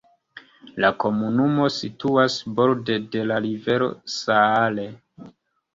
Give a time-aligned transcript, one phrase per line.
[0.83, 4.93] La komunumo situas borde de la rivero Saale.